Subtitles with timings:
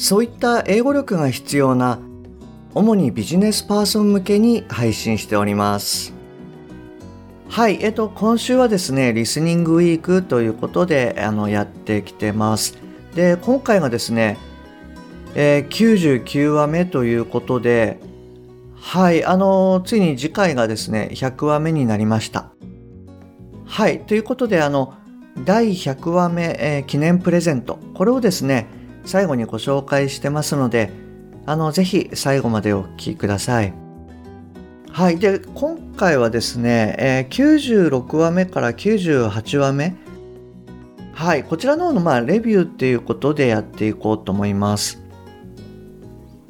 [0.00, 1.98] そういった英語力が必要な
[2.74, 6.14] 主にビジネスパーソン向けに配信しております。
[7.50, 12.78] はいえっと今週はですねリスニングウィークということであのやってきてます。
[13.14, 14.38] で今回がですね、
[15.34, 18.00] えー、99話目ということで
[18.80, 22.52] はいあのついに次回がですね100話目になりました。
[23.66, 24.94] はいということであの
[25.44, 27.78] 第100話目、えー、記念プレゼント。
[27.92, 28.79] これをですね
[29.10, 30.92] 最後にご紹介してますので
[31.44, 33.74] あのぜひ最後までお聞きください。
[34.92, 35.18] はい。
[35.18, 39.96] で今回はですね、えー、96話目から98話目。
[41.12, 41.42] はい。
[41.42, 45.02] こちらの方のまあレビューっていうことでやっていこうと思います。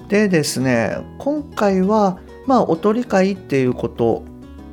[0.09, 4.25] でですね今回はまあおとり会っていうこと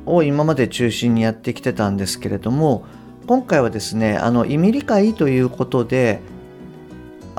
[0.04, 2.84] を今まで中心にやってきてたんですけれども
[3.26, 6.20] 今回はですねあの意味理解ということで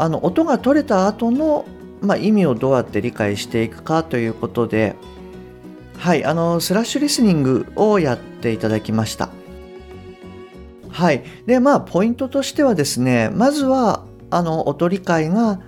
[0.01, 1.65] あの音が取れた後の、
[2.01, 4.95] まあ、意味をどうやって理解していくかということで
[5.97, 9.29] はいあのスラッシュリスニングをやっていただきました。
[10.89, 15.59] はいでまあポイントとしてはですねまずはあの音理解が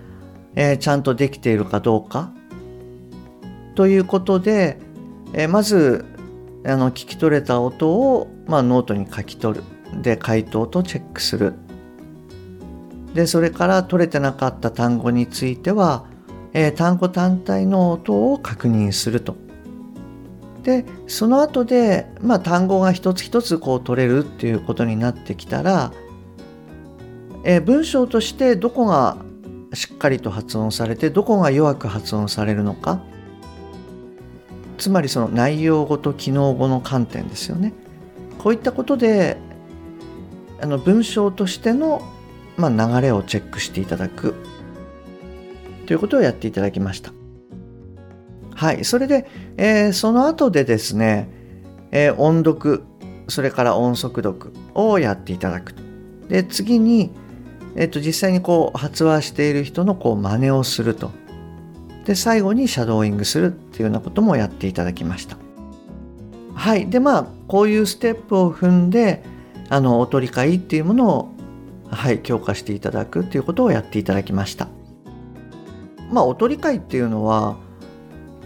[0.56, 2.32] えー、ちゃんとできているかどうか
[3.76, 4.80] ということで、
[5.34, 6.06] えー、まず
[6.66, 9.64] あの聞き取れた音を、まあ、ノートに書き取る。
[10.02, 11.54] で回答とチェックする。
[13.14, 16.06] でそれから取れてなかった単語については、
[16.54, 19.36] えー、単語単体の音を確認すると。
[20.64, 25.92] でその後で、まあ、単語が一つ一つこう取れるっていうことになってきたら、
[27.44, 29.18] えー、文章としてどこが
[29.74, 33.02] しっかりと発音されてどこが弱く発音されるのか。
[34.78, 37.74] つまりその内容語と機能語の観点ですよね。
[38.40, 39.38] こういったことで
[40.60, 42.02] あの文章としての、
[42.70, 44.36] まあ、流れをチェックしていただく。
[45.88, 47.12] ということをやっていただきました。
[48.56, 48.86] はい。
[48.86, 49.28] それで、
[49.58, 51.30] えー、その後でですね、
[51.92, 52.84] えー、音読
[53.28, 55.74] それから音速読をやっていただく。
[56.30, 57.12] で次に
[57.76, 61.12] えっと、実際にこう発話している人のこう真似をすると。
[62.06, 65.38] で最後にシャドーイングするっていうようなこともやっていただきました。
[66.54, 66.90] はい。
[66.90, 69.24] でまあこういうステップを踏んで
[69.70, 71.32] あのお取り会っていうものを
[71.92, 74.68] はい強化していただくっていうことをやっていただきました。
[76.12, 77.58] まあお取り会っていうのは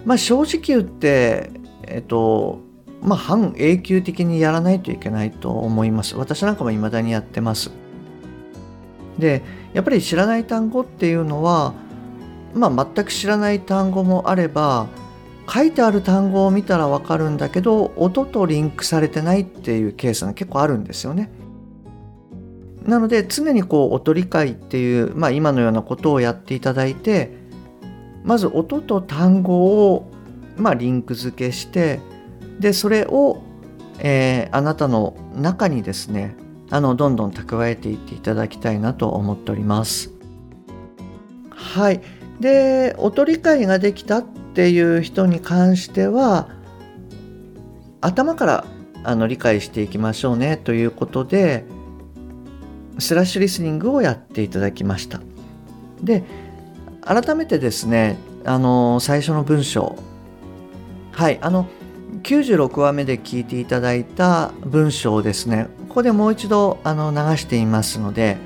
[0.05, 1.49] まあ正直言って
[1.83, 2.59] えっと
[3.01, 6.15] まあ半永久的にやらないといけないと思います。
[6.15, 7.71] 私なんかも未だにやってます。
[9.17, 11.73] でやっぱり知らない単語っていうのは、
[12.53, 14.87] まあ、全く知らない単語もあれば
[15.49, 21.29] 書いてある単語を見たらわかるんだけど音とリンクされてないっていうケースが結構あるんですよね。
[22.85, 27.31] なので常にこう音理解っていう、まあ、今のようなことをやっていただいて
[28.23, 30.11] まず音と単語を、
[30.57, 31.99] まあ、リンク付けして
[32.59, 33.41] でそれを、
[33.99, 36.35] えー、あなたの中にですね
[36.69, 40.11] あのどんどん蓄えていっていただきたいなと思っております。
[41.51, 42.01] はい。
[42.39, 46.49] で、音理解ができたっていう人に関しては、
[48.01, 48.65] 頭から
[49.03, 51.65] あの理解していきましょうねということで、
[52.99, 55.21] スラッシュリスニングをやっていただきました。
[56.01, 56.23] で、
[57.01, 59.95] 改めてですね、あの、最初の文章。
[61.11, 61.67] はい、あの、
[62.25, 68.37] 96話目で聞いていただいた文章をですねここでもう一度あの流していますので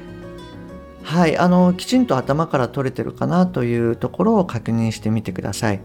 [1.04, 5.82] はいあのきちんと頭から取れてるかなというところを確認してみてください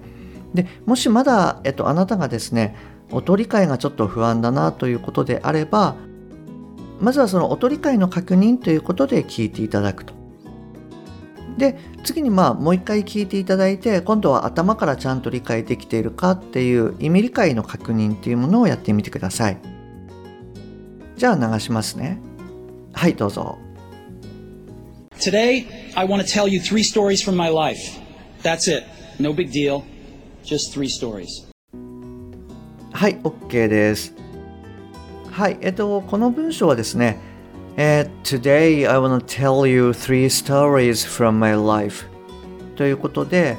[0.55, 2.77] でもしまだ、えっと、あなたがですね
[3.11, 5.95] 音理解がちょっと不安だなということであれば
[7.01, 10.15] まずはその音理解の確認ということで聞いていただくと。
[11.59, 19.59] で次にまあもう一回聞いていただいて今度は頭からちゃんと理解できているかっていう意味理解の確認っていうものをやってみてください。
[21.17, 22.19] じゃあ流しますね。
[22.93, 23.59] はいどうぞ。
[25.19, 27.79] Today I want to tell you three stories from my life.
[28.43, 28.85] That's it.
[29.21, 29.83] No big deal.
[30.45, 31.55] Just three stories.
[32.93, 34.15] はい OK です
[35.35, 37.19] はいえっとこの文章はですね
[37.77, 42.07] Uh, today I want to tell you three stories from my life.
[42.77, 43.57] ということで、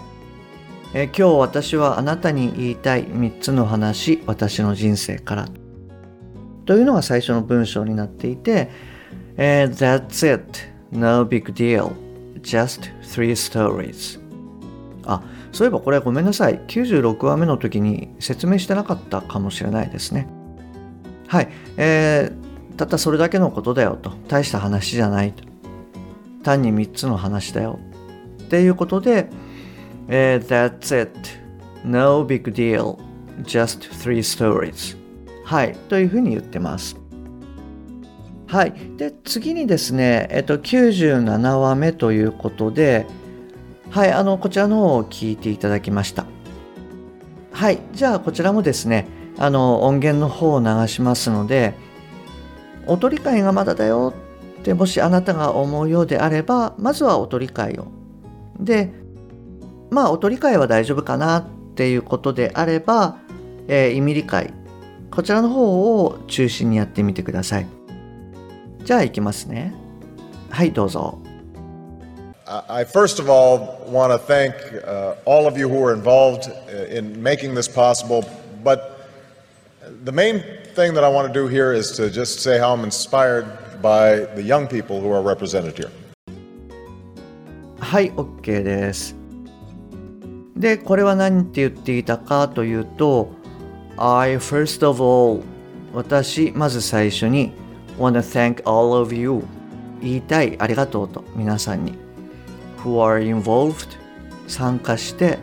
[0.93, 5.49] えー今日私はあなたに言いたい3つの話、私の人生から。
[6.63, 8.69] というのが最初の文章になっていて、
[9.35, 10.59] えー That's it.
[10.93, 11.91] No big deal.
[12.39, 14.21] Just three stories.
[15.05, 16.57] あ、そういえばこれごめんなさい。
[16.67, 20.29] 96話目の時に説明してなかったかもしれないですね。
[21.27, 21.49] はい。
[21.77, 22.45] えー
[22.75, 24.11] たったそれだけのことだよと。
[24.27, 25.45] 大した話じゃないと。
[26.43, 27.79] 単に3つの話だよ。
[28.43, 29.29] っていうことで、
[30.09, 31.17] えー That's it.
[31.85, 32.97] No big deal.
[33.43, 34.97] Just three stories.
[35.45, 35.75] はい。
[35.89, 36.97] というふうに言ってます。
[38.47, 38.73] はい。
[38.97, 43.05] で、次にですね、えっと、97話目ということで、
[43.89, 46.25] はい、あの、こちらの方を聞いていただきました。
[47.51, 47.79] はい。
[47.93, 49.07] じゃあ、こちらもですね、
[49.37, 51.73] あの、音源の方を流しますので、
[52.87, 54.13] 音理解がまだだよ
[54.59, 57.87] って、もしあなたが思うようであれば、まずは音理解を。
[58.59, 58.91] で、
[59.91, 61.45] まあ、音理解は大丈夫かなっ
[61.75, 63.17] ていうことであれば、
[63.67, 64.53] えー意味理解。
[65.11, 67.67] こちらの方を中心にやってみてください。
[68.83, 69.73] じゃあ、いきますね。
[70.49, 71.19] はい、どうぞ。
[72.47, 74.53] I I first of all want to thank
[74.85, 76.47] uh, all of you who were involved
[76.91, 78.23] in making this possible.
[78.63, 78.94] But
[80.03, 80.43] the main
[80.75, 83.45] thing that I want to do here is to just say how I'm inspired
[83.81, 85.91] by the young people who are represented here.
[87.79, 89.15] はい、OK です。
[90.55, 93.31] で、これは何て言っていたかというと、
[93.97, 95.43] I first of all
[95.93, 97.53] 私、まず最初に
[97.97, 99.43] wanna thank all of you
[100.01, 101.93] 言いたい、ありがとうと皆さんに
[102.83, 103.87] who are involved
[104.47, 105.37] 参加して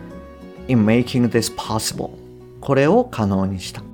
[0.68, 2.10] in making this possible
[2.60, 3.91] これを可能にした。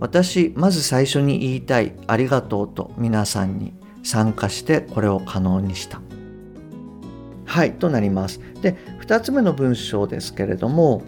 [0.00, 6.00] 私、まず最初に言いたい、ありがとうと皆さんに参加してこれを可能にした。
[7.44, 8.40] はい、となります。
[8.62, 11.02] で、2つ目の文章ですけれども、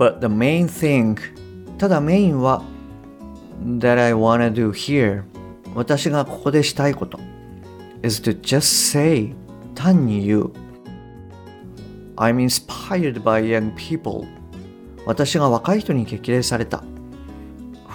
[0.00, 1.18] But the main thing
[1.76, 2.62] ただメインは
[3.78, 5.24] that I wanna do here
[5.74, 7.20] 私がここでしたいこと
[8.02, 9.34] is to just say
[9.74, 10.52] 単に言う
[12.16, 14.26] I'm inspired by young people
[15.04, 16.82] 私が若い人に激励された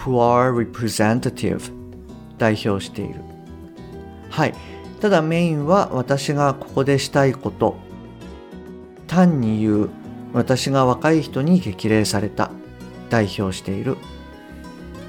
[0.06, 1.72] who are representative
[2.38, 3.16] 代表している。
[4.30, 4.54] はい。
[5.02, 7.76] ただメインは私がここでしたいこと。
[9.08, 9.90] 単に言う
[10.34, 12.52] 私が若い人に激励された
[13.10, 13.98] 代表している。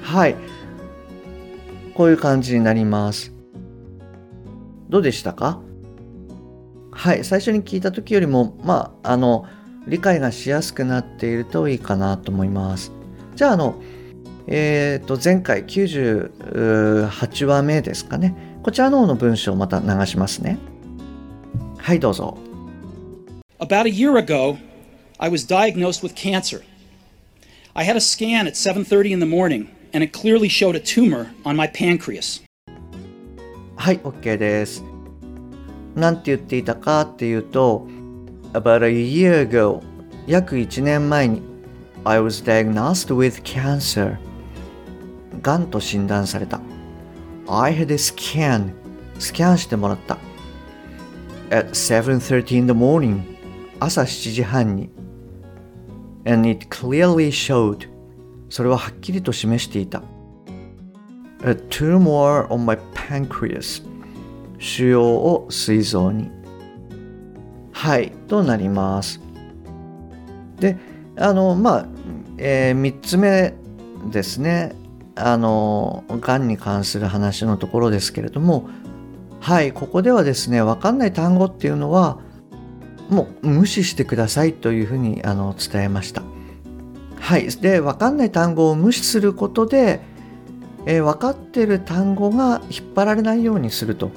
[0.01, 0.35] はい。
[1.93, 3.33] こういう感じになります。
[4.89, 5.59] どうでしたか？
[6.91, 7.23] はい。
[7.23, 9.45] 最初に聞いた時よりもまああの
[9.85, 12.91] 理解がしやすくなっているといいかなと思います。
[13.35, 13.75] じゃああの
[14.47, 20.57] えっ、と前回98話目ですかねこちらの方の文章をまた流しますね
[21.77, 22.37] はいどうぞ
[23.59, 24.57] About a year ago,
[25.19, 26.61] I was diagnosed with cancer.
[27.75, 31.31] I had a scan at 7:30 in the morning and it clearly showed a tumor
[31.43, 32.43] on my pancreas.
[33.75, 34.83] はい、OK です。
[35.95, 37.87] なんて言っていたかっていうと、
[38.53, 39.81] About a year ago,
[40.27, 41.41] 約1年前に、
[42.03, 44.17] I was diagnosed with cancer.
[45.47, 46.59] がんと診断された。
[47.47, 48.73] I had a scan.
[49.17, 50.17] スキャンしてもらった。
[51.49, 53.21] At 7.30 in the morning.
[53.79, 54.89] 朝7時半に。
[56.25, 57.87] And it clearly showed.
[58.49, 60.03] それははっきりと示していた。
[61.43, 63.87] A tumor on my pancreas
[64.59, 66.29] 腫瘍を膵臓に
[67.71, 69.21] はいとなります
[70.59, 70.75] で
[71.15, 71.85] あのまあ、
[72.37, 73.53] え3つ目
[74.11, 74.75] ですね
[75.17, 78.69] あのがんに関する話のところですけれども
[79.39, 82.19] はいここではですね分かんない単語っていうのは
[83.09, 86.23] もう無視してくださいというふうにあの伝えました
[87.19, 90.01] はいで分かんない単語を無視することで
[90.87, 94.09] えー分かってる単語が引っ張られないようにすると。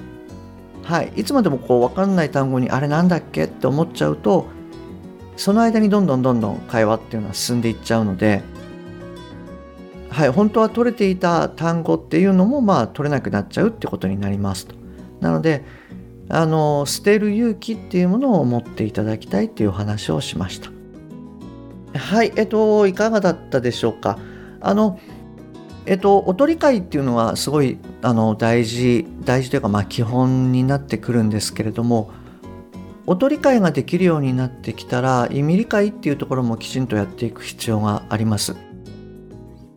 [0.85, 1.13] はい。
[1.17, 4.47] いつまでもこう分かんない単語にあれなんだっけって思っちゃうと、
[5.37, 8.43] その間にどんどんどんどん会話っていうのは進んでいっちゃうので、
[10.11, 10.29] はい。
[10.31, 14.75] 本当は取れていた単語っていうのもまあ取れなくなっちゃうってことになりますと。
[15.21, 15.65] なので、
[16.29, 20.71] あの、捨てる勇気っていうものを持っていただきたいっていうお話をしました。
[21.99, 22.33] はい。
[22.37, 24.19] えっと、いかがだったでしょうか。
[24.61, 24.99] あの、
[25.87, 32.13] えっと、音理解っていうのはすごいあの大事大事というかまあ基本になってくるんですけれども
[33.07, 38.55] 音理解ができるようになってきたら意味理解っていうところもきちんとやっていく必要があります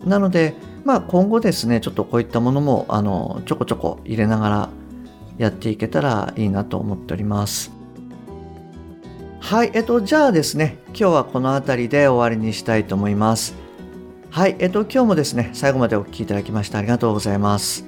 [0.05, 4.69] なのでまあ今後ですねちょっとこういったものもあのちょこちょこ入れながら
[5.37, 7.71] やっていけたらいいなと思っております。
[9.39, 13.55] はいえっとじゃあですね今日はこの辺りで終わりにしたいと思います。
[14.29, 17.85] はいえっと今日もですね最後までお聴きいただきましてありがとうございます。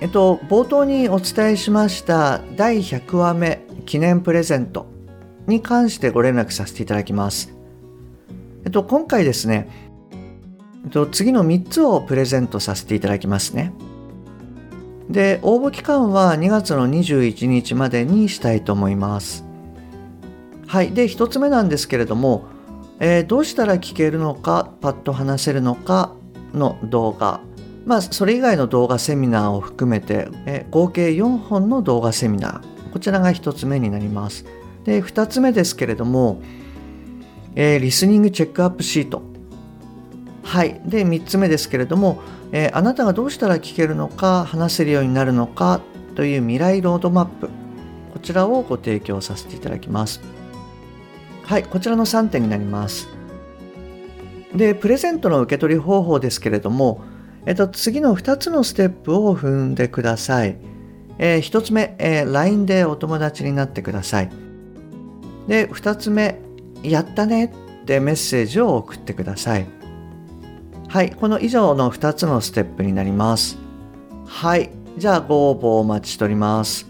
[0.00, 4.86] えっと冒頭にお伝えしました第100話目記念プレゼント
[5.46, 7.54] に関してご連絡させていただきます。
[8.64, 9.85] えっと今回ですね
[11.10, 13.72] 次の3つをプレゼントさせていただきますね。
[15.10, 19.44] で応募期間は2月の21日までにしたいと思います。
[20.66, 20.92] はい。
[20.92, 22.44] で1つ目なんですけれども、
[22.98, 26.12] えー、どうしたら聞けるのかパッと話せるのか
[26.52, 27.40] の動画。
[27.84, 32.92] まあそれ以外の動画セミナーを含めて、えー、合計4本の動画セミナー。
[32.92, 34.44] こちらが1つ目になります。
[34.84, 36.40] で2つ目ですけれども、
[37.54, 39.22] えー、リスニングチェックアップシート。
[40.46, 40.80] はい。
[40.84, 42.22] で3つ目ですけれども
[42.52, 45.80] えー、あなたがどうしたら聞けるのか話せるようになるのか
[46.14, 47.48] という未来ロードマップ。
[48.12, 50.20] こちらをご提供させていただきます。
[51.44, 51.64] はい。
[51.64, 53.08] こちらの3点になります。
[54.54, 57.02] でプレゼントの受け取り方法ですけれども、
[57.44, 60.56] えっと、次の2つのステップを踏んでください、
[61.18, 64.30] えー、1つ目、えー、LINE でお友達になってください。
[65.46, 66.38] で2つ目
[66.82, 69.66] やったねってメッセージを送ってください。
[70.88, 73.58] はい、この以上の2つのステップになります。
[74.24, 76.86] はい、じゃあご応募お待ちしております。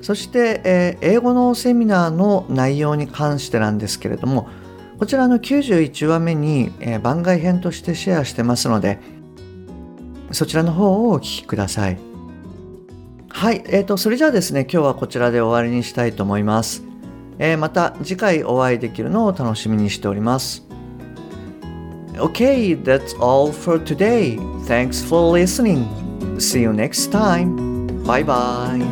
[0.00, 4.48] そして、え、英語のセミナーの内容に関してなんですけれども
[4.98, 8.98] こちらの91話目に、え、番外編としてシェアしてますので
[10.30, 12.13] そちらの方をお聞きください。
[13.34, 16.84] はい、えーと、それじゃあですね、今日はこちらで終わりにしたいと思います。
[17.40, 20.64] えー、また次回お会いできるのを楽しみにしております。
[22.14, 24.38] Okay, that's all for today.
[24.66, 25.84] Thanks for listening.
[26.36, 28.04] See you next time.
[28.04, 28.83] Bye bye.